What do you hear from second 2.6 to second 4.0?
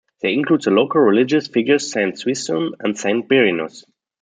and Saint Birinus.